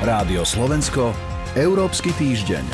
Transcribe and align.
Rádio 0.00 0.48
Slovensko, 0.48 1.12
Európsky 1.52 2.16
týždeň. 2.16 2.64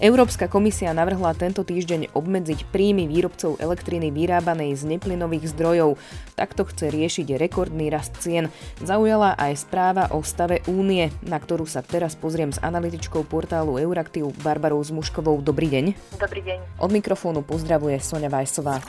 Európska 0.00 0.48
komisia 0.48 0.96
navrhla 0.96 1.36
tento 1.36 1.60
týždeň 1.60 2.16
obmedziť 2.16 2.72
príjmy 2.72 3.04
výrobcov 3.04 3.60
elektriny 3.60 4.08
vyrábanej 4.08 4.72
z 4.72 4.96
neplynových 4.96 5.52
zdrojov. 5.52 6.00
Takto 6.32 6.64
chce 6.64 6.88
riešiť 6.88 7.36
rekordný 7.36 7.92
rast 7.92 8.16
cien. 8.16 8.48
Zaujala 8.80 9.36
aj 9.36 9.60
správa 9.60 10.08
o 10.16 10.24
stave 10.24 10.64
únie, 10.64 11.12
na 11.20 11.36
ktorú 11.36 11.68
sa 11.68 11.84
teraz 11.84 12.16
pozriem 12.16 12.48
s 12.48 12.56
analytičkou 12.64 13.28
portálu 13.28 13.76
Euraktiv 13.76 14.32
Barbarou 14.40 14.80
Zmuškovou. 14.80 15.44
Dobrý 15.44 15.68
deň. 15.68 16.16
Dobrý 16.16 16.40
deň. 16.48 16.80
Od 16.80 16.88
mikrofónu 16.88 17.44
pozdravuje 17.44 18.00
Sonja 18.00 18.32
Vajsová. 18.32 18.80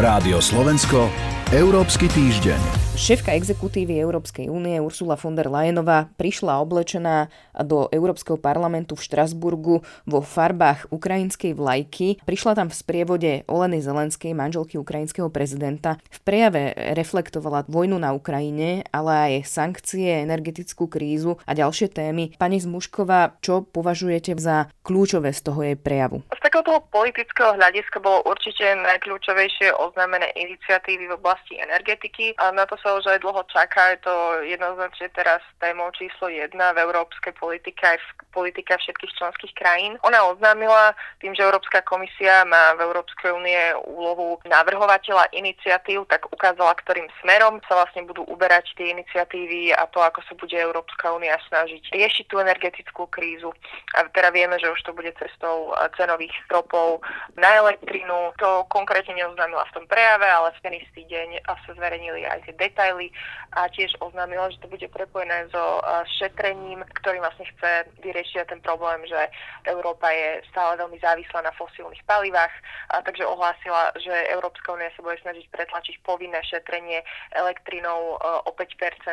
Rádio 0.00 0.40
Slovensko, 0.40 1.12
Európsky 1.52 2.08
týždeň. 2.08 2.81
Šéfka 3.02 3.34
exekutívy 3.34 3.98
Európskej 3.98 4.46
únie 4.46 4.78
Ursula 4.78 5.18
von 5.18 5.34
der 5.34 5.50
Leyenová 5.50 6.06
prišla 6.14 6.62
oblečená 6.62 7.26
do 7.66 7.90
Európskeho 7.90 8.38
parlamentu 8.38 8.94
v 8.94 9.02
Štrasburgu 9.02 9.82
vo 10.06 10.20
farbách 10.22 10.86
ukrajinskej 10.94 11.50
vlajky. 11.58 12.22
Prišla 12.22 12.62
tam 12.62 12.70
v 12.70 12.78
sprievode 12.78 13.30
Oleny 13.50 13.82
Zelenskej, 13.82 14.38
manželky 14.38 14.78
ukrajinského 14.78 15.26
prezidenta. 15.34 15.98
V 16.14 16.18
prejave 16.22 16.78
reflektovala 16.94 17.66
vojnu 17.66 17.98
na 17.98 18.14
Ukrajine, 18.14 18.86
ale 18.94 19.10
aj 19.10 19.50
sankcie, 19.50 20.22
energetickú 20.22 20.86
krízu 20.86 21.42
a 21.42 21.58
ďalšie 21.58 21.90
témy. 21.90 22.38
Pani 22.38 22.62
Zmušková, 22.62 23.42
čo 23.42 23.66
považujete 23.66 24.38
za 24.38 24.70
kľúčové 24.86 25.34
z 25.34 25.40
toho 25.42 25.58
jej 25.66 25.74
prejavu? 25.74 26.22
Z 26.30 26.38
takéhoto 26.38 26.86
politického 26.94 27.58
hľadiska 27.58 27.98
bolo 27.98 28.22
určite 28.30 28.62
najkľúčovejšie 28.62 29.74
oznámené 29.74 30.30
iniciatívy 30.38 31.10
v 31.10 31.18
oblasti 31.18 31.58
energetiky. 31.58 32.38
A 32.38 32.54
na 32.54 32.62
to 32.62 32.78
sa 32.78 32.91
už 32.98 33.06
aj 33.06 33.22
dlho 33.22 33.42
čaká, 33.48 33.94
je 33.94 34.00
to 34.04 34.14
jednoznačne 34.44 35.08
teraz 35.12 35.40
témou 35.60 35.88
číslo 35.94 36.28
jedna 36.28 36.72
v 36.72 36.82
európskej 36.84 37.32
politike 37.36 37.82
aj 37.84 37.98
v 38.00 38.08
politike 38.32 38.72
všetkých 38.74 39.12
členských 39.18 39.52
krajín. 39.54 40.00
Ona 40.02 40.24
oznámila 40.28 40.96
tým, 41.20 41.36
že 41.36 41.44
Európska 41.44 41.84
komisia 41.84 42.48
má 42.48 42.74
v 42.74 42.88
Európskej 42.88 43.30
únie 43.32 43.60
úlohu 43.84 44.40
navrhovateľa 44.48 45.30
iniciatív, 45.36 46.08
tak 46.08 46.26
ukázala, 46.32 46.72
ktorým 46.80 47.06
smerom 47.20 47.60
sa 47.68 47.84
vlastne 47.84 48.08
budú 48.08 48.24
uberať 48.26 48.72
tie 48.74 48.96
iniciatívy 48.96 49.76
a 49.76 49.84
to, 49.92 50.00
ako 50.00 50.24
sa 50.24 50.34
bude 50.34 50.56
Európska 50.56 51.12
únia 51.12 51.36
snažiť 51.52 51.92
riešiť 51.92 52.24
tú 52.32 52.40
energetickú 52.40 53.06
krízu. 53.12 53.52
A 53.94 54.08
teda 54.08 54.32
vieme, 54.32 54.56
že 54.56 54.72
už 54.72 54.80
to 54.82 54.96
bude 54.96 55.12
cestou 55.20 55.76
cenových 56.00 56.32
stropov 56.48 57.04
na 57.36 57.60
elektrinu. 57.60 58.32
To 58.40 58.64
konkrétne 58.72 59.12
neoznámila 59.12 59.68
v 59.68 59.74
tom 59.76 59.84
prejave, 59.86 60.24
ale 60.24 60.56
v 60.56 60.62
ten 60.64 60.74
istý 60.80 61.02
deň 61.06 61.44
sa 61.44 61.72
zverejnili 61.76 62.26
aj 62.26 62.48
tie 62.48 62.54
detaily 62.72 63.12
a 63.52 63.68
tiež 63.68 64.00
oznámila, 64.00 64.48
že 64.48 64.64
to 64.64 64.68
bude 64.72 64.88
prepojené 64.88 65.44
so 65.52 65.84
šetrením, 66.16 66.80
ktorý 67.04 67.20
vlastne 67.20 67.44
chce 67.52 67.84
vyriešiť 68.00 68.48
ten 68.48 68.64
problém, 68.64 69.04
že 69.04 69.28
Európa 69.68 70.08
je 70.08 70.40
stále 70.48 70.80
veľmi 70.80 70.96
závislá 70.96 71.44
na 71.44 71.52
fosílnych 71.52 72.00
palivách, 72.08 72.52
a 72.96 73.04
takže 73.04 73.28
ohlásila, 73.28 73.92
že 74.00 74.32
Európska 74.32 74.72
únia 74.72 74.88
sa 74.96 75.04
bude 75.04 75.20
snažiť 75.20 75.44
pretlačiť 75.52 76.00
povinné 76.00 76.40
šetrenie 76.48 77.04
elektrinou 77.36 78.16
o 78.48 78.50
5% 78.56 78.64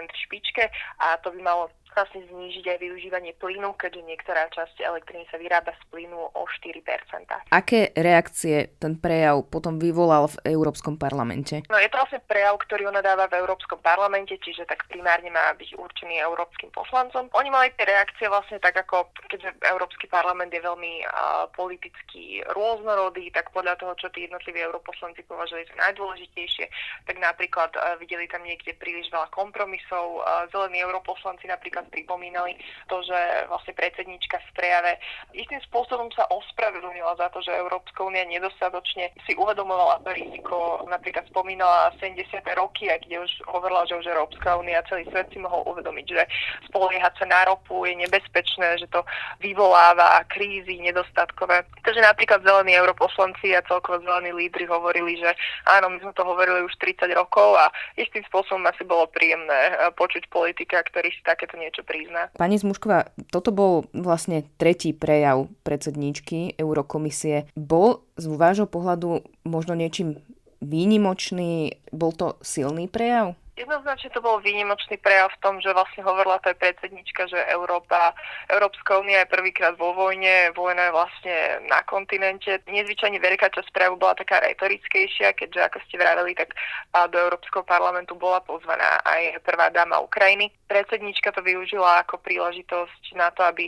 v 0.07 0.21
špičke 0.23 0.71
a 1.03 1.19
to 1.19 1.35
by 1.35 1.39
malo 1.43 1.67
vlastne 1.95 2.23
znížiť 2.29 2.65
aj 2.75 2.77
využívanie 2.79 3.33
plynu, 3.37 3.75
keďže 3.75 4.01
niektorá 4.05 4.49
časť 4.53 4.81
elektriny 4.81 5.25
sa 5.29 5.37
vyrába 5.37 5.75
z 5.75 5.83
plynu 5.93 6.17
o 6.17 6.41
4%. 6.45 6.81
Aké 7.53 7.91
reakcie 7.93 8.73
ten 8.81 8.97
prejav 8.97 9.45
potom 9.47 9.77
vyvolal 9.77 10.31
v 10.31 10.55
Európskom 10.55 10.95
parlamente? 10.95 11.63
No 11.69 11.77
je 11.77 11.89
to 11.91 11.99
vlastne 11.99 12.21
prejav, 12.25 12.57
ktorý 12.65 12.89
ona 12.89 13.03
dáva 13.03 13.27
v 13.27 13.37
Európskom 13.39 13.79
parlamente, 13.83 14.35
čiže 14.41 14.65
tak 14.65 14.87
primárne 14.89 15.29
má 15.29 15.53
byť 15.55 15.75
určený 15.77 16.19
európskym 16.23 16.71
poslancom. 16.73 17.29
Oni 17.35 17.49
mali 17.53 17.71
tie 17.75 17.85
reakcie 17.85 18.31
vlastne 18.31 18.57
tak 18.57 18.75
ako, 18.75 19.11
keďže 19.29 19.59
Európsky 19.67 20.07
parlament 20.07 20.51
je 20.51 20.63
veľmi 20.63 21.05
uh, 21.05 21.47
politicky 21.53 22.41
rôznorodý, 22.55 23.29
tak 23.35 23.51
podľa 23.53 23.77
toho, 23.77 23.93
čo 23.99 24.07
tí 24.11 24.25
jednotliví 24.25 24.59
europoslanci 24.63 25.23
považovali 25.27 25.67
za 25.69 25.75
najdôležitejšie, 25.77 26.65
tak 27.05 27.15
napríklad 27.21 27.71
uh, 27.75 27.95
videli 28.01 28.25
tam 28.31 28.41
niekde 28.43 28.73
príliš 28.79 29.11
veľa 29.13 29.29
kompromisov. 29.29 30.23
Uh, 30.23 30.47
zelení 30.49 30.81
europoslanci 30.81 31.45
napríklad 31.47 31.78
napríklad 31.79 32.09
pripomínali 32.09 32.53
to, 32.91 32.99
že 33.03 33.19
vlastne 33.47 33.73
predsednička 33.75 34.39
v 34.39 34.55
prejave 34.55 34.91
istým 35.31 35.61
spôsobom 35.71 36.11
sa 36.11 36.27
ospravedlnila 36.27 37.15
za 37.15 37.31
to, 37.31 37.39
že 37.39 37.55
Európska 37.55 38.03
únia 38.03 38.27
nedostatočne 38.27 39.15
si 39.23 39.35
uvedomovala 39.39 40.03
to 40.03 40.11
riziko. 40.11 40.83
Napríklad 40.89 41.27
spomínala 41.31 41.95
70. 42.01 42.43
roky, 42.57 42.91
a 42.91 42.99
kde 42.99 43.23
už 43.23 43.31
hovorila, 43.47 43.87
že 43.87 43.99
už 43.99 44.11
Európska 44.11 44.59
únia 44.59 44.83
celý 44.89 45.07
svet 45.07 45.31
si 45.31 45.39
mohol 45.39 45.63
uvedomiť, 45.69 46.05
že 46.07 46.23
spoliehať 46.67 47.13
sa 47.23 47.25
na 47.29 47.41
ropu 47.47 47.85
je 47.85 47.95
nebezpečné, 47.95 48.81
že 48.81 48.87
to 48.91 49.05
vyvoláva 49.39 50.25
krízy 50.27 50.81
nedostatkové. 50.81 51.63
Takže 51.85 52.01
napríklad 52.01 52.43
zelení 52.43 52.75
europoslanci 52.75 53.53
a 53.55 53.65
celkovo 53.69 54.01
zelení 54.01 54.33
lídry 54.33 54.65
hovorili, 54.65 55.21
že 55.21 55.31
áno, 55.69 55.93
my 55.93 56.01
sme 56.01 56.13
to 56.17 56.25
hovorili 56.25 56.65
už 56.65 56.73
30 56.81 57.13
rokov 57.13 57.55
a 57.55 57.69
istým 57.95 58.25
spôsobom 58.27 58.65
asi 58.65 58.81
bolo 58.83 59.05
príjemné 59.13 59.77
eh, 59.77 59.93
počuť 59.93 60.25
politika, 60.33 60.81
ktorý 60.89 61.13
si 61.13 61.21
takéto 61.21 61.59
niečo 61.69 61.85
prizná. 61.85 62.33
Pani 62.33 62.57
Zmušková, 62.57 63.13
toto 63.29 63.53
bol 63.53 63.85
vlastne 63.93 64.49
tretí 64.57 64.89
prejav 64.89 65.45
predsedníčky 65.61 66.57
Eurokomisie. 66.57 67.45
Bol 67.53 68.01
z 68.17 68.25
vášho 68.25 68.65
pohľadu 68.65 69.21
možno 69.45 69.77
niečím 69.77 70.17
výnimočný? 70.65 71.77
Bol 71.93 72.11
to 72.17 72.41
silný 72.41 72.89
prejav? 72.89 73.37
Jednoznačne 73.59 74.15
to 74.15 74.23
bol 74.23 74.39
výnimočný 74.39 74.95
prejav 75.03 75.35
v 75.35 75.41
tom, 75.43 75.59
že 75.59 75.75
vlastne 75.75 75.99
hovorila 76.07 76.39
to 76.39 76.55
aj 76.55 76.63
predsednička, 76.63 77.27
že 77.27 77.35
Európa, 77.51 78.15
Európska 78.47 79.03
únia 79.03 79.27
je 79.27 79.33
prvýkrát 79.35 79.75
vo 79.75 79.91
vojne, 79.91 80.55
vojna 80.55 80.87
je 80.87 80.95
vlastne 80.95 81.35
na 81.67 81.83
kontinente. 81.83 82.63
Nezvyčajne 82.63 83.19
veľká 83.19 83.51
časť 83.51 83.75
prejavu 83.75 83.99
bola 83.99 84.15
taká 84.15 84.39
retorickejšia, 84.47 85.35
keďže 85.35 85.59
ako 85.59 85.77
ste 85.83 85.99
vraveli, 85.99 86.39
tak 86.39 86.55
do 87.11 87.19
Európskeho 87.19 87.67
parlamentu 87.67 88.15
bola 88.15 88.39
pozvaná 88.39 89.03
aj 89.03 89.43
prvá 89.43 89.67
dáma 89.75 89.99
Ukrajiny. 89.99 90.47
Predsednička 90.71 91.35
to 91.35 91.43
využila 91.43 92.07
ako 92.07 92.15
príležitosť 92.23 93.19
na 93.19 93.27
to, 93.35 93.43
aby 93.43 93.67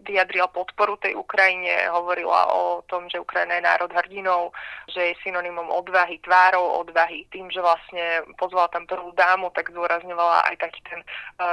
vyjadrila 0.00 0.50
podporu 0.50 0.96
tej 0.96 1.14
Ukrajine, 1.14 1.86
hovorila 1.92 2.50
o 2.50 2.82
tom, 2.88 3.06
že 3.06 3.20
Ukrajina 3.20 3.60
je 3.60 3.68
národ 3.68 3.92
hrdinov, 3.92 4.56
že 4.90 5.12
je 5.12 5.20
synonymom 5.22 5.68
odvahy, 5.70 6.18
tvárov 6.24 6.82
odvahy, 6.82 7.28
tým, 7.28 7.52
že 7.52 7.60
vlastne 7.60 8.24
pozvala 8.40 8.72
tam 8.72 8.88
prvú 8.88 9.12
dámu, 9.20 9.52
tak 9.52 9.68
zdôrazňovala 9.68 10.48
aj 10.48 10.56
taký 10.64 10.80
ten 10.88 11.00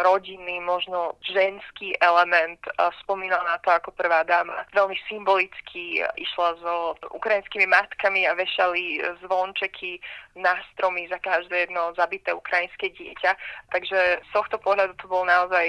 rodinný, 0.07 0.63
možno 0.63 1.19
ženský 1.27 1.99
element. 1.99 2.63
Spomínala 3.03 3.43
na 3.43 3.57
to 3.59 3.75
ako 3.75 3.91
prvá 3.91 4.23
dáma. 4.23 4.63
Veľmi 4.71 4.95
symbolicky 5.11 5.99
išla 6.15 6.55
so 6.63 6.95
ukrajinskými 7.11 7.67
matkami 7.67 8.23
a 8.23 8.37
vešali 8.39 9.03
zvončeky 9.27 9.99
na 10.37 10.53
stromy 10.71 11.09
za 11.09 11.17
každé 11.17 11.67
jedno 11.67 11.97
zabité 11.97 12.29
ukrajinské 12.31 12.93
dieťa. 12.93 13.31
Takže 13.73 14.21
z 14.21 14.29
tohto 14.31 14.61
pohľadu 14.61 14.93
to 15.01 15.09
bolo 15.09 15.25
naozaj 15.25 15.65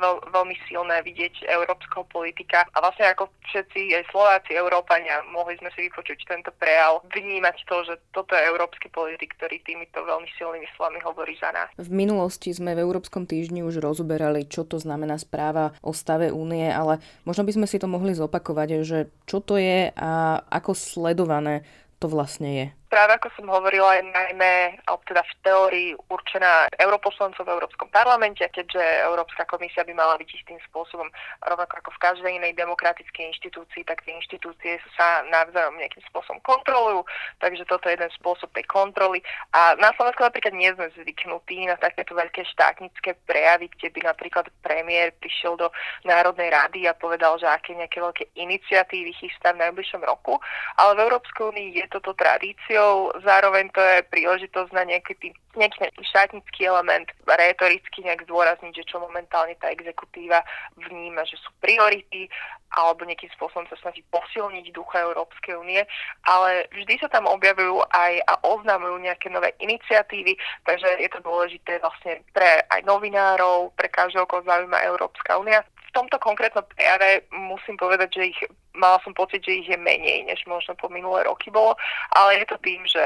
veľ, 0.00 0.32
veľmi 0.32 0.56
silné 0.66 1.04
vidieť 1.04 1.46
európskeho 1.46 2.08
politika. 2.08 2.64
A 2.72 2.80
vlastne 2.80 3.12
ako 3.12 3.28
všetci 3.52 3.92
aj 3.92 4.08
Slováci, 4.08 4.56
Európania, 4.56 5.20
mohli 5.28 5.60
sme 5.60 5.68
si 5.76 5.86
vypočuť 5.86 6.24
tento 6.24 6.50
prejav, 6.56 7.04
vnímať 7.12 7.56
to, 7.68 7.76
že 7.84 7.94
toto 8.16 8.32
je 8.32 8.48
európsky 8.48 8.88
politik, 8.88 9.36
ktorý 9.36 9.60
týmito 9.68 10.00
veľmi 10.00 10.26
silnými 10.40 10.64
slovami 10.80 10.98
hovorí 11.04 11.35
nás. 11.40 11.68
V 11.76 11.90
minulosti 11.92 12.52
sme 12.54 12.72
v 12.72 12.82
Európskom 12.84 13.28
týždni 13.28 13.64
už 13.66 13.82
rozoberali, 13.82 14.48
čo 14.48 14.64
to 14.64 14.80
znamená 14.80 15.20
správa 15.20 15.76
o 15.84 15.92
stave 15.92 16.32
únie, 16.32 16.68
ale 16.68 17.02
možno 17.28 17.44
by 17.44 17.52
sme 17.52 17.66
si 17.68 17.76
to 17.76 17.90
mohli 17.90 18.16
zopakovať, 18.16 18.68
že 18.86 18.98
čo 19.28 19.44
to 19.44 19.60
je 19.60 19.90
a 19.92 20.40
ako 20.48 20.72
sledované 20.72 21.66
to 21.96 22.12
vlastne 22.12 22.48
je 22.52 22.66
práve 22.86 23.18
ako 23.18 23.28
som 23.34 23.46
hovorila, 23.50 23.98
je 23.98 24.06
najmä, 24.06 24.78
alebo 24.86 25.02
teda 25.04 25.22
v 25.26 25.34
teórii 25.42 25.90
určená 26.06 26.70
europoslancov 26.78 27.42
v 27.42 27.54
Európskom 27.58 27.90
parlamente, 27.90 28.46
keďže 28.46 28.80
Európska 29.10 29.42
komisia 29.50 29.82
by 29.82 29.92
mala 29.92 30.14
byť 30.16 30.28
istým 30.30 30.58
spôsobom, 30.70 31.10
rovnako 31.42 31.82
ako 31.82 31.90
v 31.98 32.02
každej 32.02 32.32
inej 32.38 32.54
demokratickej 32.54 33.34
inštitúcii, 33.34 33.82
tak 33.82 34.06
tie 34.06 34.14
inštitúcie 34.14 34.78
sa 34.94 35.26
navzájom 35.26 35.74
nejakým 35.82 36.04
spôsobom 36.08 36.38
kontrolujú, 36.46 37.02
takže 37.42 37.66
toto 37.66 37.90
je 37.90 37.98
jeden 37.98 38.10
spôsob 38.14 38.48
tej 38.54 38.64
kontroly. 38.70 39.18
A 39.50 39.74
na 39.82 39.90
Slovensku 39.98 40.22
napríklad 40.22 40.54
nie 40.54 40.70
sme 40.78 40.86
zvyknutí 40.94 41.66
na 41.66 41.74
takéto 41.76 42.14
veľké 42.14 42.46
štátnické 42.54 43.18
prejavy, 43.26 43.66
kde 43.74 43.90
by 43.90 44.00
napríklad 44.14 44.46
premiér 44.62 45.10
prišiel 45.18 45.58
do 45.58 45.68
Národnej 46.06 46.54
rady 46.54 46.86
a 46.86 46.94
povedal, 46.94 47.34
že 47.42 47.50
aké 47.50 47.74
nejaké 47.74 47.98
veľké 47.98 48.24
iniciatívy 48.38 49.10
chystá 49.18 49.50
v 49.50 49.66
najbližšom 49.66 50.06
roku, 50.06 50.38
ale 50.78 50.94
v 50.94 51.02
Európskej 51.10 51.42
únii 51.50 51.68
je 51.82 51.86
toto 51.90 52.14
tradícia 52.14 52.75
iniciáciou, 52.76 53.12
zároveň 53.24 53.72
to 53.72 53.80
je 53.80 54.02
príležitosť 54.12 54.70
na 54.72 54.84
nejaký, 54.84 55.32
nejaký 55.56 56.02
šátnický 56.12 56.68
element, 56.68 57.08
retoricky 57.24 58.04
nejak 58.04 58.28
zdôrazniť, 58.28 58.72
že 58.76 58.88
čo 58.88 59.00
momentálne 59.00 59.56
tá 59.56 59.72
exekutíva 59.72 60.44
vníma, 60.76 61.24
že 61.24 61.40
sú 61.40 61.48
priority, 61.64 62.28
alebo 62.76 63.08
nejakým 63.08 63.32
spôsobom 63.32 63.64
sa 63.72 63.80
snaží 63.80 64.04
posilniť 64.12 64.74
ducha 64.76 65.00
Európskej 65.08 65.56
únie, 65.56 65.80
ale 66.28 66.68
vždy 66.76 67.00
sa 67.00 67.08
tam 67.08 67.24
objavujú 67.24 67.80
aj 67.88 68.12
a 68.28 68.32
oznamujú 68.44 69.00
nejaké 69.00 69.32
nové 69.32 69.56
iniciatívy, 69.62 70.36
takže 70.68 71.00
je 71.00 71.08
to 71.08 71.24
dôležité 71.24 71.80
vlastne 71.80 72.20
pre 72.36 72.60
aj 72.68 72.84
novinárov, 72.84 73.72
pre 73.78 73.88
každého, 73.88 74.28
koho 74.28 74.44
zaujíma 74.44 74.84
Európska 74.84 75.40
únia. 75.40 75.64
Tomto 75.96 76.20
konkrétnom 76.20 76.60
prejave 76.76 77.24
musím 77.32 77.80
povedať, 77.80 78.20
že 78.20 78.28
ich 78.28 78.40
mala 78.76 79.00
som 79.02 79.16
pocit, 79.16 79.42
že 79.42 79.64
ich 79.64 79.68
je 79.68 79.78
menej, 79.80 80.28
než 80.28 80.44
možno 80.46 80.76
po 80.76 80.92
minulé 80.92 81.24
roky 81.24 81.48
bolo, 81.50 81.74
ale 82.12 82.44
je 82.44 82.46
to 82.52 82.56
tým, 82.60 82.84
že 82.84 83.02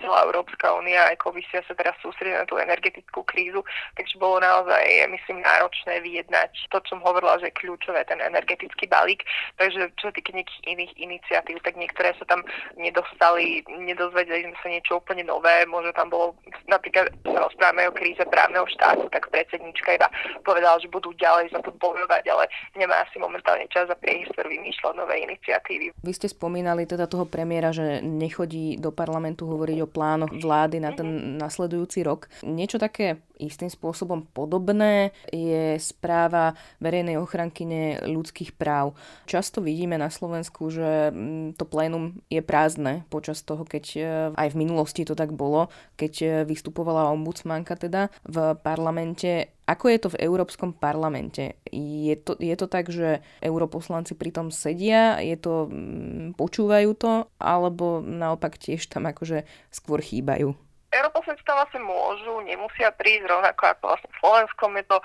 celá 0.00 0.24
Európska 0.24 0.72
únia 0.72 1.08
aj 1.12 1.20
komisia 1.20 1.60
sa 1.68 1.76
teraz 1.76 1.94
sústredí 2.00 2.32
na 2.32 2.48
tú 2.48 2.56
energetickú 2.56 3.24
krízu, 3.28 3.60
takže 3.96 4.16
bolo 4.16 4.40
naozaj, 4.40 4.82
myslím, 5.12 5.44
náročné 5.44 6.00
vyjednať 6.00 6.50
to, 6.72 6.78
čo 6.86 6.96
som 6.96 7.04
hovorila, 7.04 7.40
že 7.40 7.54
kľúčové, 7.56 8.04
ten 8.06 8.20
energetický 8.20 8.86
balík. 8.86 9.24
Takže 9.56 9.90
čo 9.96 10.10
sa 10.10 10.14
týka 10.14 10.34
nejakých 10.34 10.62
iných 10.66 10.92
iniciatív, 10.98 11.56
tak 11.64 11.74
niektoré 11.76 12.14
sa 12.18 12.26
tam 12.26 12.44
nedostali, 12.76 13.64
nedozvedeli 13.66 14.46
sme 14.46 14.58
sa 14.60 14.68
niečo 14.68 14.92
úplne 15.00 15.24
nové, 15.26 15.64
možno 15.66 15.90
tam 15.96 16.12
bolo, 16.12 16.36
napríklad 16.70 17.10
sa 17.26 17.38
rozprávame 17.46 17.90
o 17.90 17.96
kríze 17.96 18.22
právneho 18.28 18.66
štátu, 18.70 19.08
tak 19.10 19.32
predsednička 19.34 19.98
iba 19.98 20.08
povedala, 20.46 20.78
že 20.78 20.92
budú 20.92 21.10
ďalej 21.18 21.50
za 21.50 21.60
to 21.64 21.74
bojovať, 21.78 22.24
ale 22.30 22.44
nemá 22.78 23.02
asi 23.02 23.18
momentálne 23.18 23.66
čas 23.72 23.90
a 23.90 23.96
priestor 23.98 24.46
vymýšľať 24.46 24.94
nové 24.94 25.09
nové 25.10 25.26
iniciatívy. 25.26 25.90
Vy 25.98 26.12
ste 26.14 26.30
spomínali 26.30 26.86
teda 26.86 27.10
toho 27.10 27.26
premiéra, 27.26 27.74
že 27.74 27.98
nechodí 27.98 28.78
do 28.78 28.94
parlamentu 28.94 29.50
hovoriť 29.50 29.78
o 29.82 29.90
plánoch 29.90 30.30
vlády 30.38 30.78
na 30.78 30.94
ten 30.94 31.10
mm-hmm. 31.10 31.42
nasledujúci 31.42 32.06
rok. 32.06 32.30
Niečo 32.46 32.78
také 32.78 33.18
istým 33.40 33.72
spôsobom 33.72 34.28
podobné 34.30 35.16
je 35.32 35.80
správa 35.80 36.52
verejnej 36.78 37.16
ochrankyne 37.16 38.04
ľudských 38.04 38.54
práv. 38.54 38.92
Často 39.24 39.64
vidíme 39.64 39.96
na 39.96 40.12
Slovensku, 40.12 40.68
že 40.68 41.08
mm, 41.10 41.56
to 41.56 41.64
plénum 41.64 42.20
je 42.28 42.44
prázdne 42.44 43.08
počas 43.08 43.40
toho, 43.40 43.64
keď 43.64 43.84
e, 43.96 44.00
aj 44.36 44.48
v 44.52 44.60
minulosti 44.60 45.02
to 45.08 45.16
tak 45.16 45.32
bolo, 45.32 45.72
keď 45.96 46.12
e, 46.20 46.26
vystupovala 46.44 47.08
ombudsmanka 47.10 47.74
teda 47.80 48.12
v 48.28 48.54
parlamente 48.60 49.56
ako 49.70 49.86
je 49.86 49.98
to 50.02 50.08
v 50.10 50.20
Európskom 50.26 50.74
parlamente? 50.74 51.62
Je 51.70 52.18
to, 52.18 52.34
je 52.42 52.50
to 52.58 52.66
tak, 52.66 52.90
že 52.90 53.22
europoslanci 53.38 54.18
pritom 54.18 54.50
sedia, 54.50 55.22
je 55.22 55.38
to, 55.38 55.70
mm, 55.70 56.34
počúvajú 56.34 56.90
to, 56.98 57.30
alebo 57.38 58.02
naopak 58.02 58.58
tiež 58.58 58.90
tam 58.90 59.06
akože 59.06 59.46
skôr 59.70 60.02
chýbajú? 60.02 60.58
Europoslanci 60.90 61.46
tam 61.46 61.62
vlastne 61.62 61.86
môžu, 61.86 62.42
nemusia 62.42 62.90
prísť 62.90 63.30
rovnako 63.30 63.62
ako 63.62 63.82
vlastne 63.94 64.10
v 64.10 64.18
Slovenskom. 64.18 64.70
Je 64.74 64.84
to, 64.90 64.98
e, 64.98 65.04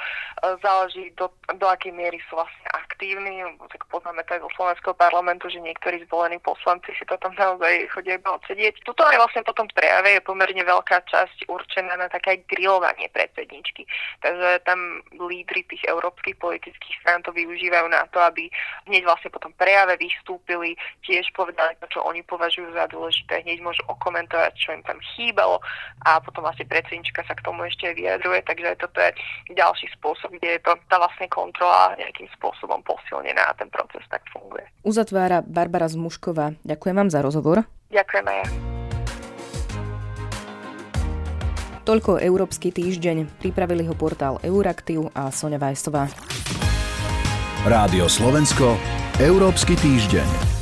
záleží 0.66 1.06
do, 1.14 1.30
do 1.62 1.66
akej 1.70 1.94
miery 1.94 2.18
sú 2.26 2.42
vlastne 2.42 2.66
aktívni. 2.74 3.46
Tak 3.70 3.86
poznáme 3.94 4.26
to 4.26 4.34
aj 4.34 4.42
zo 4.42 4.52
Slovenského 4.58 4.96
parlamentu, 4.98 5.46
že 5.46 5.62
niektorí 5.62 6.02
zvolení 6.10 6.42
poslanci 6.42 6.90
si 6.98 7.06
to 7.06 7.14
tam 7.22 7.38
naozaj 7.38 7.86
chodia 7.94 8.18
iba 8.18 8.34
odsedieť. 8.34 8.82
Tuto 8.82 9.06
aj 9.06 9.18
vlastne 9.22 9.46
potom 9.46 9.70
prejave 9.78 10.18
je 10.18 10.26
pomerne 10.26 10.64
veľká 10.66 11.06
časť 11.06 11.46
určená 11.54 11.94
na 12.02 12.10
také 12.10 12.42
grilovanie 12.50 13.06
predsedničky. 13.14 13.86
Takže 14.26 14.66
tam 14.66 15.06
lídry 15.14 15.70
tých 15.70 15.86
európskych 15.86 16.42
politických 16.42 16.96
strán 17.06 17.22
to 17.22 17.30
využívajú 17.30 17.86
na 17.94 18.10
to, 18.10 18.18
aby 18.26 18.50
hneď 18.90 19.06
vlastne 19.06 19.30
potom 19.30 19.54
prejave 19.54 20.02
vystúpili, 20.02 20.74
tiež 21.06 21.30
povedali 21.38 21.78
to, 21.78 21.86
čo 21.94 22.02
oni 22.02 22.26
považujú 22.26 22.74
za 22.74 22.90
dôležité, 22.90 23.46
hneď 23.46 23.62
môžu 23.62 23.86
okomentovať, 23.86 24.52
čo 24.58 24.74
im 24.74 24.82
tam 24.82 24.98
chýbalo 25.14 25.62
a 26.06 26.22
potom 26.22 26.46
vlastne 26.46 26.68
predsednička 26.70 27.26
sa 27.26 27.34
k 27.34 27.46
tomu 27.46 27.66
ešte 27.66 27.92
vyjadruje, 27.96 28.46
takže 28.46 28.78
toto 28.78 28.98
je 29.02 29.12
ďalší 29.56 29.90
spôsob, 29.98 30.34
kde 30.38 30.58
je 30.58 30.62
to 30.62 30.74
tá 30.92 30.98
vlastne 31.02 31.28
kontrola 31.32 31.98
nejakým 31.98 32.30
spôsobom 32.38 32.82
posilnená 32.86 33.50
a 33.50 33.58
ten 33.58 33.70
proces 33.72 34.04
tak 34.12 34.22
funguje. 34.30 34.66
Uzatvára 34.86 35.42
Barbara 35.42 35.90
Zmušková. 35.90 36.58
Ďakujem 36.62 36.96
vám 36.96 37.10
za 37.10 37.20
rozhovor. 37.26 37.66
Ďakujem 37.90 38.26
aj 38.28 38.38
ja. 38.44 38.48
Toľko 41.86 42.18
Európsky 42.18 42.74
týždeň. 42.74 43.38
Pripravili 43.38 43.86
ho 43.86 43.94
portál 43.94 44.42
Euraktiv 44.42 45.06
a 45.14 45.30
Sonja 45.30 45.62
Vajstová. 45.62 46.10
Rádio 47.62 48.10
Slovensko. 48.10 48.74
Európsky 49.22 49.78
týždeň. 49.78 50.55